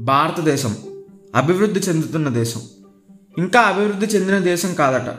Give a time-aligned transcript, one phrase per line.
[0.00, 0.76] భారతదేశం
[1.34, 2.60] అభివృద్ధి చెందుతున్న దేశం.
[3.38, 5.14] ఇంకా అభివృద్ధి చెందిన దేశం కాదట.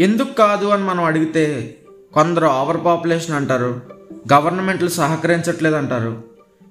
[0.00, 1.74] ఎందుకు కాదు అని మనం అడిగితే
[2.12, 3.80] కొందరు ఓవర్ పాపులేషన్ అంటారు
[4.32, 6.22] గవర్నమెంట్లు సహకరించట్లేదు అంటారు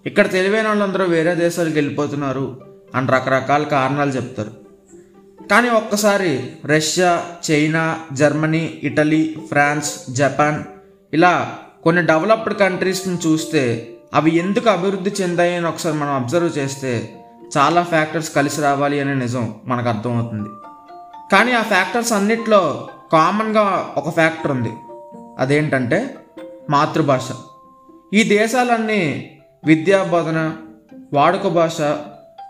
[0.05, 2.61] ఇక్కడ తెలివైన వాళ్ళందరూ వేరే దేశాలకు వెళ్ళిపోతున్నారు
[2.95, 4.51] అని రకరకాల కారణాలు చెప్తారు.
[5.51, 10.63] కానీ ఒక్కసారి Russia China Germany Italy France Japan
[11.13, 17.17] ఇలా కొన్ని డెవలప్డ్ కంట్రీస్ని చూస్తే అవి ఎందుకు అభివృద్ధి చెందాయి అని ఒకసారి మనం అబ్జర్వ్ చేస్తే
[17.57, 20.49] చాలా ఫ్యాక్టర్స్ కలిసి రావాలి అనే నిజం మనకు అర్థమవుతుంది.
[21.31, 24.73] కానీ ఆ ఫ్యాక్టర్స్ అన్నిట్లో కామన్గా ఒక ఫ్యాక్టర్ ఉంది.
[25.39, 26.15] అదేంటంటే
[26.69, 27.29] మాతృభాష.
[28.13, 29.31] ఈ దేశాలన్నీ
[29.65, 30.53] విద్యా బోధన
[31.13, 31.81] వాడుక భాష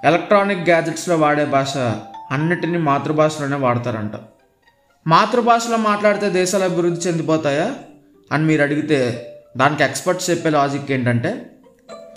[0.05, 1.77] ఎలక్ట్రానిక్ గ్యాజెట్స్లో వాడే భాష
[2.31, 4.11] అన్నిటినీ మాతృభాషలోనే వాడతారంట.
[5.07, 7.75] మాతృభాషలో మాట్లాడితే దేశాలు అభివృద్ధి చెందిపోతాయా
[8.31, 9.27] అని మీరు అడిగితే
[9.57, 11.51] దానికి ఎక్స్పర్ట్స్ చెప్పే లాజిక్ ఏంటంటే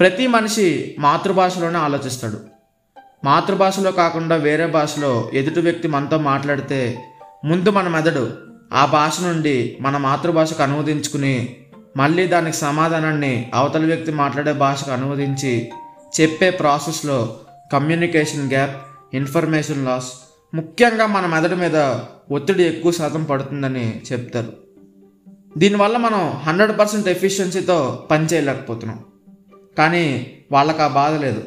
[0.01, 2.54] ప్రతి మనిషి మాతృభాషలోనే ఆలోచిస్తాడు.
[3.24, 6.98] మాతృభాషలో కాకుండా వేరే భాషలో ఎదుటి వ్యక్తి మనతో మాట్లాడితే
[7.44, 8.30] ముందు మన మెదడు
[8.72, 11.56] ఆ భాష నుండి మన మాతృభాషకు అనువదించుకుని
[11.96, 15.72] మళ్ళీ దానికి సమాధానాన్ని అవతల వ్యక్తి మాట్లాడే భాషకు అనువదించి
[16.20, 17.38] చెప్పే ప్రాసెస్లో
[17.72, 18.76] కమ్యూనికేషన్ గ్యాప్
[19.14, 20.12] ఇన్ఫర్మేషన్ లాస్
[20.54, 21.76] ముఖ్యంగా మన మెదడు మీద
[22.30, 24.52] ఒత్తిడి ఎక్కువ శాతం పడుతుందని చెప్తారు.
[25.58, 28.98] దీనివల్ల మనం హండ్రెడ్ పర్సెంట్ ఎఫిషియన్సీతో పని చేయలేకపోతున్నాం
[29.78, 31.42] కానీ వాళ్ళకి ఆ బాధ లేదు.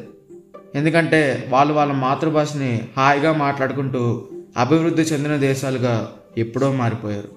[0.74, 7.28] ఎందుకంటే వాళ్ళు వాళ్ళ మాతృభాషని హాయిగా మాట్లాడుకుంటూ అభివృద్ధి చెందిన దేశాలుగా ఎప్పుడో మారిపోయారు.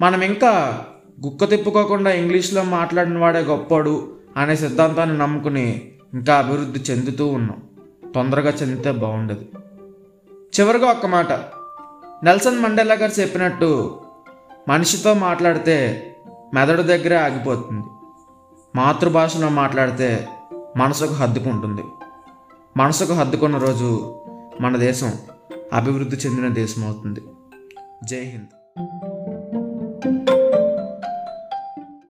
[0.00, 0.84] మనం ఇంకా
[1.24, 7.62] గుక్క తిప్పుకోకుండా ఇంగ్లీష్లో మాట్లాడిన వాడే గొప్పోడు అనే సిద్ధాంతాన్ని నమ్ముకుని ఇంకా అభివృద్ధి చెందుతూ ఉన్నాం.
[8.14, 9.44] తొందరగా చెందితే బాగుండదు.
[10.60, 11.32] చివరిగా ఒక్క మాట.
[12.24, 14.00] నెల్సన్ మండేలా గారు చెప్పినట్టు
[14.68, 16.06] మనిషితో మాట్లాడితే
[16.54, 17.84] మెదడు దగ్గరే ఆగిపోతుంది.
[18.76, 20.28] మాతృభాషలో మాట్లాడితే
[20.76, 21.82] మనసుకు హద్దుకుంటుంది.
[22.76, 24.20] మనసుకు హద్దుకున్న రోజు
[24.60, 25.12] మన దేశం
[25.72, 27.20] అభివృద్ధి చెందిన దేశం అవుతుంది.
[28.04, 29.29] జై హింద్.